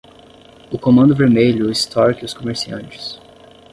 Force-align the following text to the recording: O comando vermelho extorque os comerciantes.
O 0.71 0.79
comando 0.79 1.15
vermelho 1.15 1.69
extorque 1.69 2.25
os 2.25 2.33
comerciantes. 2.33 3.19